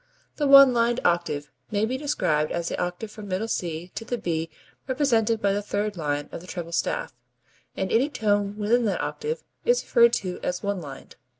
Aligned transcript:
The 0.37 0.47
one 0.47 0.73
lined 0.73 0.99
octave 1.05 1.51
may 1.69 1.85
be 1.85 1.95
described 1.95 2.51
as 2.51 2.69
the 2.69 2.81
octave 2.81 3.11
from 3.11 3.27
middle 3.27 3.47
C 3.47 3.91
to 3.93 4.03
the 4.03 4.17
B 4.17 4.49
represented 4.87 5.39
by 5.43 5.53
the 5.53 5.61
third 5.61 5.95
line 5.95 6.27
of 6.31 6.41
the 6.41 6.47
treble 6.47 6.71
staff, 6.71 7.13
and 7.77 7.91
any 7.91 8.09
tone 8.09 8.57
within 8.57 8.85
that 8.85 8.99
octave 9.01 9.43
is 9.63 9.83
referred 9.83 10.13
to 10.13 10.39
as 10.41 10.63
"one 10.63 10.81
lined." 10.81 11.17